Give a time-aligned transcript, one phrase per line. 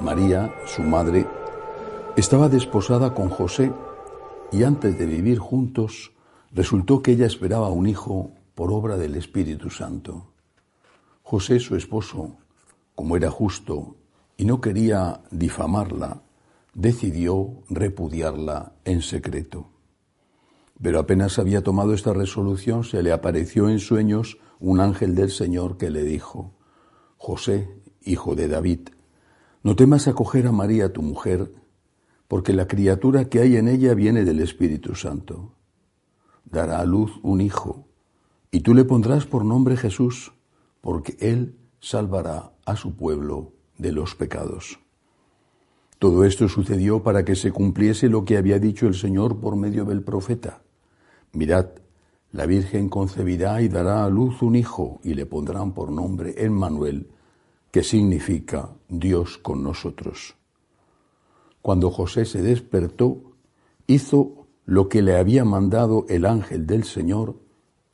[0.00, 1.26] María, su madre,
[2.16, 3.72] estaba desposada con José
[4.50, 6.12] y antes de vivir juntos
[6.52, 10.32] resultó que ella esperaba un hijo por obra del Espíritu Santo.
[11.22, 12.36] José, su esposo,
[12.94, 13.96] como era justo
[14.38, 16.22] y no quería difamarla,
[16.72, 19.68] decidió repudiarla en secreto.
[20.82, 25.76] Pero apenas había tomado esta resolución, se le apareció en sueños un ángel del Señor
[25.76, 26.54] que le dijo,
[27.18, 27.68] José,
[28.02, 28.88] hijo de David,
[29.62, 31.52] no temas acoger a María, tu mujer,
[32.28, 35.52] porque la criatura que hay en ella viene del Espíritu Santo.
[36.44, 37.86] Dará a luz un hijo,
[38.50, 40.32] y tú le pondrás por nombre Jesús,
[40.80, 44.80] porque él salvará a su pueblo de los pecados.
[45.98, 49.84] Todo esto sucedió para que se cumpliese lo que había dicho el Señor por medio
[49.84, 50.62] del profeta.
[51.32, 51.66] Mirad,
[52.32, 57.08] la Virgen concebirá y dará a luz un hijo, y le pondrán por nombre Emmanuel,
[57.70, 60.34] que significa Dios con nosotros.
[61.62, 63.22] Cuando José se despertó,
[63.86, 67.36] hizo lo que le había mandado el ángel del Señor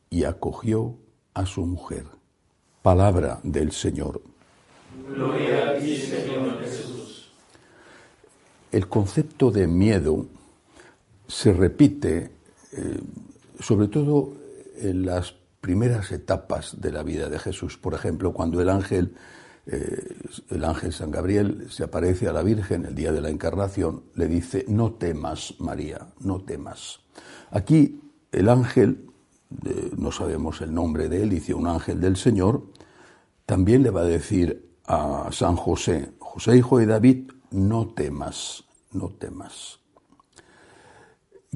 [0.09, 0.95] y acogió
[1.33, 2.05] a su mujer.
[2.81, 4.21] Palabra del Señor.
[5.09, 7.31] Gloria a ti, Señor Jesús.
[8.71, 10.27] El concepto de miedo
[11.27, 12.31] se repite
[12.71, 12.99] eh,
[13.59, 14.33] sobre todo
[14.77, 17.77] en las primeras etapas de la vida de Jesús.
[17.77, 19.15] Por ejemplo, cuando el ángel
[19.69, 20.15] eh,
[20.49, 24.27] el ángel San Gabriel se aparece a la Virgen el día de la encarnación, le
[24.27, 27.01] dice, no temas, María, no temas.
[27.51, 27.99] Aquí
[28.31, 29.09] el ángel,
[29.97, 32.63] no sabemos el nombre de él, dice un ángel del Señor,
[33.45, 39.09] también le va a decir a San José, José hijo de David, no temas, no
[39.09, 39.79] temas.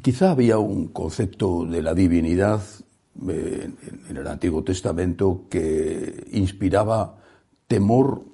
[0.01, 2.61] Quizá había un concepto de la divinidad
[3.27, 3.69] eh,
[4.09, 7.20] en el Antiguo Testamento que inspiraba
[7.71, 8.25] temor,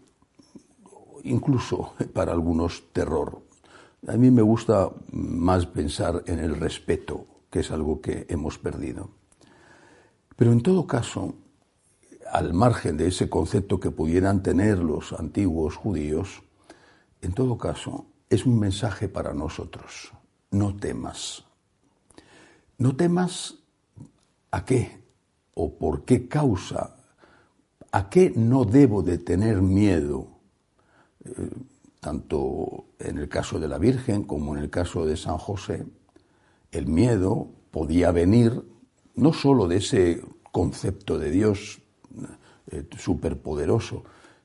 [1.23, 3.43] incluso para algunos terror.
[4.07, 9.11] A mí me gusta más pensar en el respeto, que es algo que hemos perdido.
[10.35, 11.35] Pero en todo caso,
[12.31, 16.41] al margen de ese concepto que pudieran tener los antiguos judíos,
[17.21, 20.13] en todo caso, es un mensaje para nosotros.
[20.49, 21.43] No temas.
[22.79, 23.59] No temas
[24.49, 25.03] a qué
[25.53, 26.96] o por qué causa
[27.91, 30.27] ¿A qué no debo de tener miedo?
[31.25, 31.49] Eh,
[31.99, 35.85] tanto en el caso de la Virgen como en el caso de San José,
[36.71, 38.63] el miedo podía venir
[39.15, 40.21] no sólo de ese
[40.51, 41.81] concepto de Dios
[42.71, 44.03] eh, superpoderoso,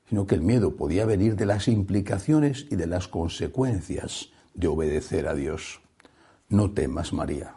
[0.09, 5.27] sino que el miedo podía venir de las implicaciones y de las consecuencias de obedecer
[5.27, 5.81] a Dios.
[6.49, 7.55] No temas, María.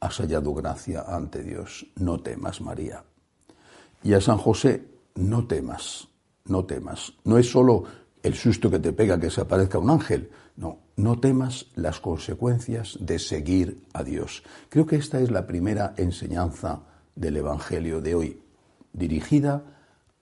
[0.00, 1.86] Has hallado gracia ante Dios.
[1.96, 3.04] No temas, María.
[4.02, 6.08] Y a San José no temas,
[6.46, 7.12] no temas.
[7.24, 7.84] No es solo
[8.22, 12.98] el susto que te pega que se aparezca un ángel, no, no temas las consecuencias
[13.00, 14.42] de seguir a Dios.
[14.68, 16.82] Creo que esta es la primera enseñanza
[17.14, 18.42] del Evangelio de hoy,
[18.92, 19.64] dirigida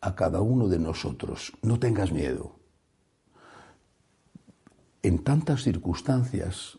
[0.00, 1.52] a cada uno de nosotros.
[1.62, 2.56] No tengas miedo.
[5.02, 6.78] En tantas circunstancias,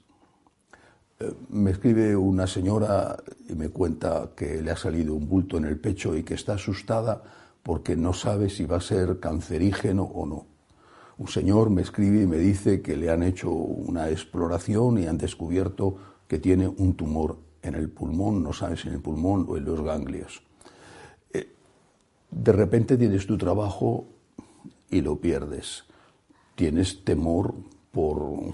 [1.50, 3.18] me escribe una señora
[3.50, 6.54] y me cuenta que le ha salido un bulto en el pecho y que está
[6.54, 7.22] asustada
[7.62, 10.46] porque no sabe si va a ser cancerígeno o no.
[11.18, 15.18] Un señor me escribe y me dice que le han hecho una exploración y han
[15.18, 15.98] descubierto
[16.28, 19.66] que tiene un tumor en el pulmón, no sabe si en el pulmón o en
[19.66, 20.42] los ganglios.
[21.34, 21.52] Eh,
[22.32, 24.08] de repente tienes tu trabajo
[24.90, 25.84] y lo pierdes.
[26.56, 27.56] Tienes temor
[27.92, 28.54] por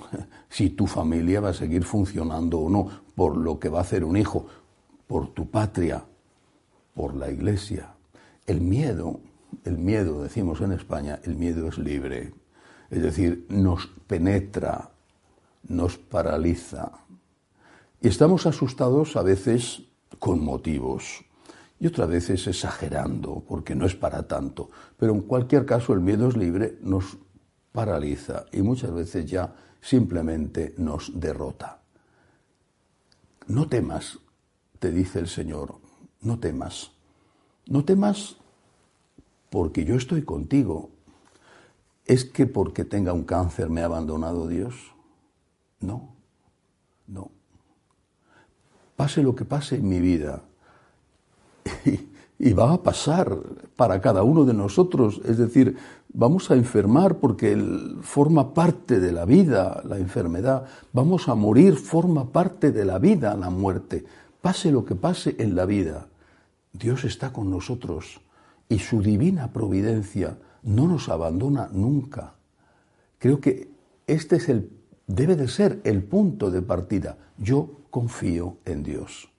[0.49, 4.03] si tu familia va a seguir funcionando o no, por lo que va a hacer
[4.03, 4.47] un hijo,
[5.07, 6.03] por tu patria,
[6.93, 7.93] por la iglesia,
[8.47, 9.19] el miedo,
[9.63, 12.33] el miedo, decimos en España, el miedo es libre.
[12.89, 14.91] Es decir, nos penetra,
[15.67, 16.91] nos paraliza.
[18.01, 19.83] Y estamos asustados a veces
[20.19, 21.25] con motivos
[21.79, 24.69] y otras veces exagerando, porque no es para tanto.
[24.97, 27.17] Pero en cualquier caso el miedo es libre, nos
[27.75, 31.81] paraliza y muchas veces ya simplemente nos derrota.
[33.47, 34.17] No temas,
[34.79, 35.75] te dice el Señor,
[36.21, 36.91] no temas.
[37.67, 38.37] No temas
[39.51, 40.89] porque yo estoy contigo.
[42.05, 44.75] ¿Es que porque tenga un cáncer me ha abandonado Dios?
[45.79, 46.15] No,
[47.07, 47.31] no.
[48.95, 50.43] Pase lo que pase en mi vida,
[52.39, 53.37] va a pasar
[53.75, 55.77] para cada uno de nosotros, es decir,
[56.13, 57.57] vamos a enfermar porque
[58.01, 63.35] forma parte de la vida la enfermedad, vamos a morir, forma parte de la vida
[63.35, 64.05] la muerte,
[64.41, 66.07] pase lo que pase en la vida,
[66.73, 68.19] Dios está con nosotros
[68.67, 72.33] y su divina providencia no nos abandona nunca.
[73.17, 73.69] Creo que
[74.07, 74.71] este es el,
[75.07, 77.17] debe de ser el punto de partida.
[77.37, 79.29] Yo confío en Dios.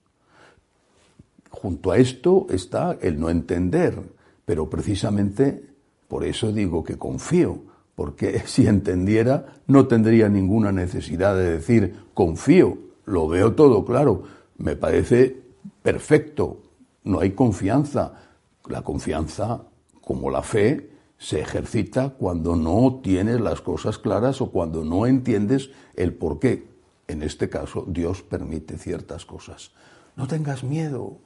[1.63, 3.99] Junto a esto está el no entender,
[4.45, 5.65] pero precisamente
[6.07, 7.61] por eso digo que confío,
[7.95, 14.25] porque si entendiera no tendría ninguna necesidad de decir confío, lo veo todo claro,
[14.59, 15.41] me parece
[15.83, 16.61] perfecto,
[17.05, 18.21] no hay confianza.
[18.69, 19.63] La confianza,
[20.03, 25.71] como la fe, se ejercita cuando no tienes las cosas claras o cuando no entiendes
[25.95, 26.69] el por qué.
[27.09, 29.71] En este caso, Dios permite ciertas cosas.
[30.17, 31.19] No tengas miedo.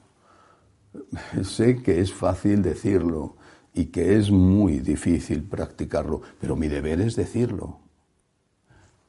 [1.43, 3.35] Sé que es fácil decirlo
[3.73, 7.79] y que es muy difícil practicarlo, pero mi deber es decirlo.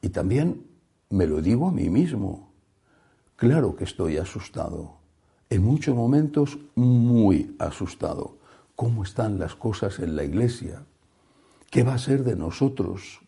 [0.01, 0.65] Y también
[1.09, 2.51] me lo digo a mí mismo.
[3.35, 4.97] Claro que estoy asustado.
[5.49, 8.37] En muchos momentos muy asustado
[8.75, 10.85] cómo están las cosas en la iglesia.
[11.69, 13.21] ¿Qué va a ser de nosotros?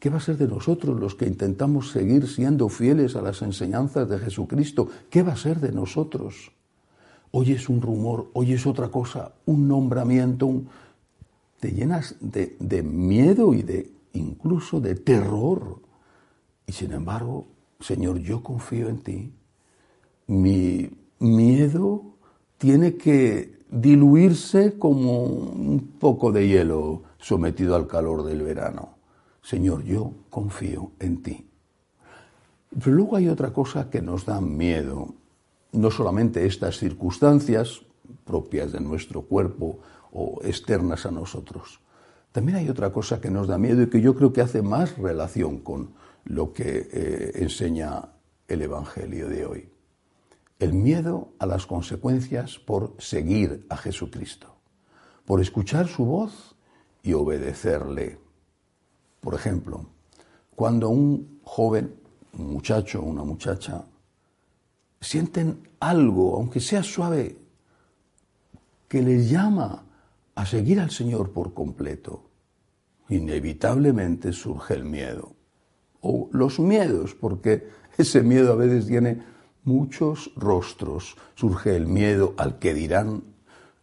[0.00, 4.08] ¿Qué va a ser de nosotros los que intentamos seguir siendo fieles a las enseñanzas
[4.08, 4.88] de Jesucristo?
[5.08, 6.52] ¿Qué va a ser de nosotros?
[7.36, 10.62] Hoy es un rumor, hoy es otra cosa, un nombramiento,
[11.58, 15.80] te llenas de, de miedo y de incluso de terror.
[16.64, 17.48] Y sin embargo,
[17.80, 19.32] Señor, yo confío en ti.
[20.28, 20.88] Mi
[21.18, 22.02] miedo
[22.56, 28.90] tiene que diluirse como un poco de hielo sometido al calor del verano.
[29.42, 31.44] Señor, yo confío en ti.
[32.78, 35.14] Pero luego hay otra cosa que nos da miedo.
[35.74, 37.82] No solamente estas circunstancias
[38.24, 39.80] propias de nuestro cuerpo
[40.12, 41.80] o externas a nosotros.
[42.32, 44.96] También hay otra cosa que nos da miedo y que yo creo que hace más
[44.98, 45.90] relación con
[46.24, 48.08] lo que eh, enseña
[48.48, 49.74] el Evangelio de hoy
[50.58, 54.54] el miedo a las consecuencias por seguir a Jesucristo,
[55.26, 56.56] por escuchar su voz
[57.02, 58.18] y obedecerle.
[59.20, 59.86] Por ejemplo,
[60.54, 61.96] cuando un joven,
[62.38, 63.84] un muchacho o una muchacha,
[65.04, 67.36] sienten algo, aunque sea suave,
[68.88, 69.84] que les llama
[70.34, 72.30] a seguir al Señor por completo,
[73.08, 75.34] inevitablemente surge el miedo.
[76.00, 77.68] O los miedos, porque
[77.98, 79.22] ese miedo a veces tiene
[79.64, 81.16] muchos rostros.
[81.34, 83.33] Surge el miedo al que dirán,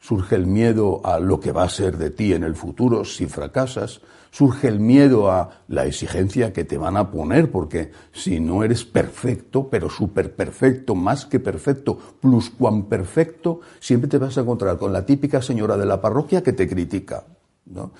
[0.01, 3.27] surge el miedo a lo que va a ser de ti en el futuro si
[3.27, 4.01] fracasas,
[4.31, 8.83] surge el miedo a la exigencia que te van a poner, porque si no eres
[8.83, 14.77] perfecto, pero súper perfecto, más que perfecto, plus cuan perfecto, siempre te vas a encontrar
[14.77, 17.23] con la típica señora de la parroquia que te critica.
[17.65, 17.91] ¿no?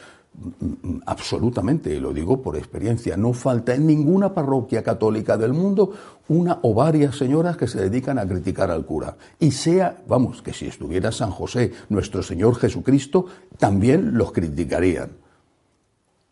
[1.06, 3.18] Absolutamente, y lo digo por experiencia.
[3.18, 5.92] No falta en ninguna parroquia católica del mundo
[6.30, 9.18] una o varias señoras que se dedican a criticar al cura.
[9.39, 13.25] Y sea, vamos, que si estuviera San José, nuestro Señor Jesucristo,
[13.57, 15.12] también los criticarían.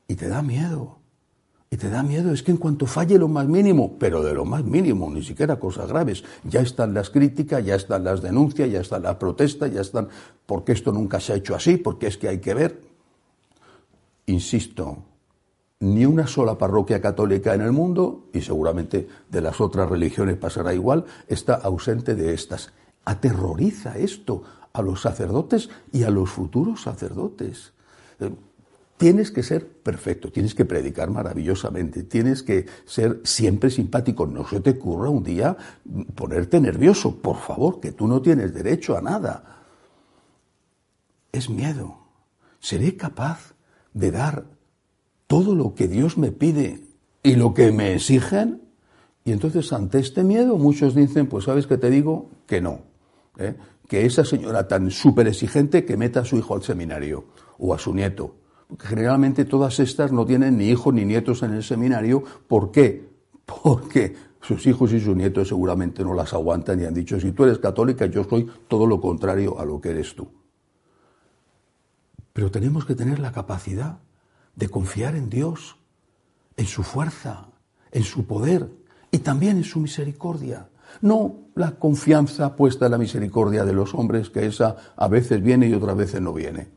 [0.07, 0.97] Y te da miedo.
[1.69, 4.43] Y te da miedo, es que en cuanto falle lo más mínimo, pero de lo
[4.43, 8.81] más mínimo, ni siquiera cosas graves, ya están las críticas, ya están las denuncias, ya
[8.81, 10.07] están las protestas, ya están,
[10.47, 12.88] porque esto nunca se ha hecho así, porque es que hay que ver
[14.29, 14.97] insisto,
[15.79, 20.73] ni una sola parroquia católica en el mundo, y seguramente de las otras religiones pasará
[20.73, 22.71] igual, está ausente de estas.
[23.05, 24.43] Aterroriza esto
[24.73, 27.73] a los sacerdotes y a los futuros sacerdotes.
[28.19, 28.31] Eh,
[28.97, 34.27] tienes que ser perfecto, tienes que predicar maravillosamente, tienes que ser siempre simpático.
[34.27, 35.55] No se te ocurra un día
[36.15, 39.63] ponerte nervioso, por favor, que tú no tienes derecho a nada.
[41.31, 41.97] Es miedo.
[42.59, 43.53] ¿Seré capaz
[43.99, 44.45] de dar
[45.27, 46.81] todo lo que Dios me pide
[47.21, 48.61] y lo que me exigen.
[49.25, 52.79] Y entonces ante este miedo muchos dicen, pues sabes que te digo que no,
[53.37, 53.55] ¿eh?
[53.87, 57.25] que esa señora tan súper exigente que meta a su hijo al seminario
[57.57, 58.35] o a su nieto.
[58.67, 62.23] Porque generalmente todas estas no tienen ni hijos ni nietos en el seminario.
[62.47, 63.09] ¿Por qué?
[63.45, 67.43] Porque sus hijos y sus nietos seguramente no las aguantan y han dicho, si tú
[67.43, 70.27] eres católica, yo soy todo lo contrario a lo que eres tú.
[72.39, 73.99] Pero tenemos que tener la capacidad
[74.55, 75.75] de confiar en Dios,
[76.55, 77.49] en su fuerza,
[77.91, 78.71] en su poder
[79.11, 80.69] y también en su misericordia.
[81.01, 85.67] No la confianza puesta en la misericordia de los hombres, que esa a veces viene
[85.67, 86.69] y otras veces no viene,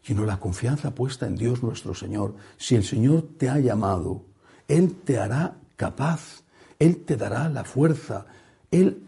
[0.00, 2.34] sino la confianza puesta en Dios nuestro Señor.
[2.56, 4.24] Si el Señor te ha llamado,
[4.66, 6.42] Él te hará capaz,
[6.78, 8.24] Él te dará la fuerza,
[8.70, 9.02] Él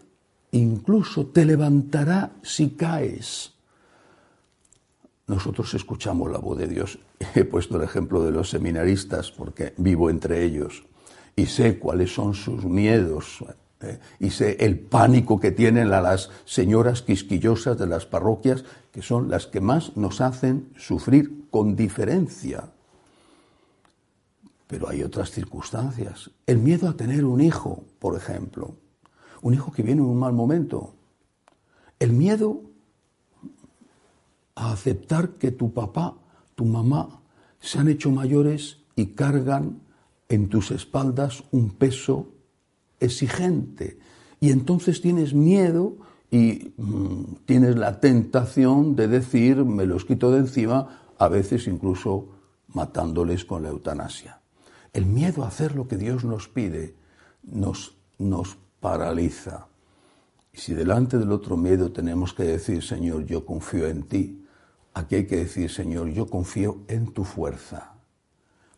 [0.51, 3.54] incluso te levantará si caes.
[5.27, 6.99] Nosotros escuchamos la voz de Dios.
[7.35, 10.85] He puesto el ejemplo de los seminaristas porque vivo entre ellos
[11.37, 13.45] y sé cuáles son sus miedos
[13.81, 19.31] eh, y sé el pánico que tienen las señoras quisquillosas de las parroquias, que son
[19.31, 22.71] las que más nos hacen sufrir con diferencia.
[24.67, 26.31] Pero hay otras circunstancias.
[26.47, 28.77] El miedo a tener un hijo, por ejemplo.
[29.43, 30.95] Un hijo que viene en un mal momento.
[31.99, 32.63] El miedo
[34.55, 36.17] a aceptar que tu papá,
[36.55, 37.21] tu mamá,
[37.61, 39.81] se han hecho mayores y cargan
[40.29, 42.29] en tus espaldas un peso
[43.01, 43.99] exigente.
[44.41, 45.97] Y entonces tienes miedo
[46.31, 52.29] y mm, tienes la tentación de decir, me los quito de encima, a veces incluso
[52.69, 54.41] matándoles con la eutanasia.
[54.93, 56.95] El miedo a hacer lo que Dios nos pide
[57.43, 59.67] nos, nos paraliza.
[60.53, 64.44] Y si delante del otro miedo tenemos que decir, Señor, yo confío en ti,
[64.95, 67.95] aquí hay que decir, Señor, yo confío en tu fuerza,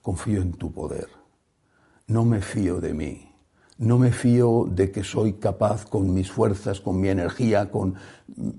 [0.02, 1.08] confío en tu poder
[2.08, 3.32] no me fío de mí,
[3.78, 7.94] no me fío de que soy capaz con mis fuerzas, con mi energía, con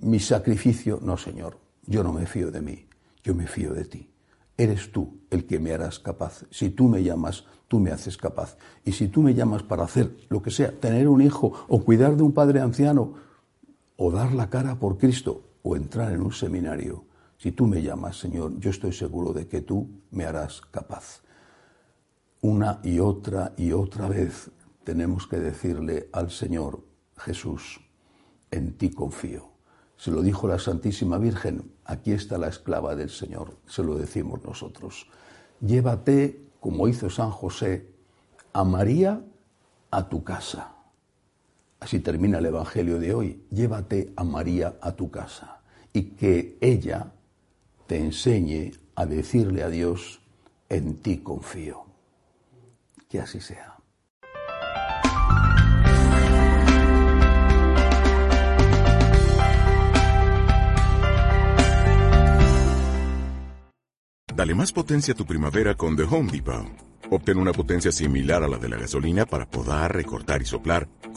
[0.01, 0.99] mi sacrificio.
[1.01, 2.87] No, Señor, yo no me fío de mí,
[3.23, 4.09] yo me fío de ti.
[4.57, 6.45] Eres tú el que me harás capaz.
[6.51, 8.57] Si tú me llamas, tú me haces capaz.
[8.83, 12.17] Y si tú me llamas para hacer lo que sea, tener un hijo o cuidar
[12.17, 13.13] de un padre anciano,
[13.95, 17.05] o dar la cara por Cristo, o entrar en un seminario,
[17.47, 21.21] si tú me llamas, Señor, yo estoy seguro de que tú me harás capaz.
[22.41, 24.51] Una y otra y otra vez
[24.83, 26.83] tenemos que decirle al Señor
[27.15, 27.79] Jesús,
[28.51, 29.47] en ti confío.
[29.95, 34.43] Se lo dijo la Santísima Virgen, aquí está la esclava del Señor, se lo decimos
[34.43, 35.07] nosotros.
[35.61, 37.93] Llévate, como hizo San José,
[38.51, 39.23] a María
[39.89, 40.75] a tu casa.
[41.79, 43.45] Así termina el Evangelio de hoy.
[43.51, 45.61] Llévate a María a tu casa
[45.93, 47.13] y que ella
[47.87, 50.19] te enseñe a decirle a Dios,
[50.69, 51.85] en ti confío.
[53.09, 53.77] Que así sea.
[64.35, 66.67] Dale más potencia a tu primavera con The Home Depot.
[67.09, 70.87] Obtén una potencia similar a la de la gasolina para podar, recortar y soplar